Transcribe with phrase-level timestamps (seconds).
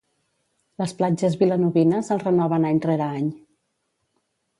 [0.81, 3.29] Les platges vilanovines el renoven any rere any.